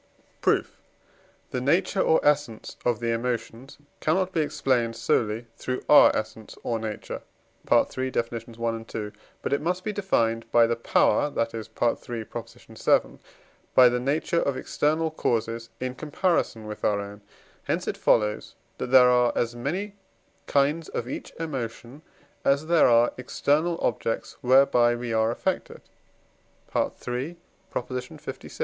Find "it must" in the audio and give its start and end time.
9.53-9.83